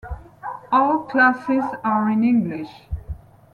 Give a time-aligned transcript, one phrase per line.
[0.71, 2.71] All classes are in English.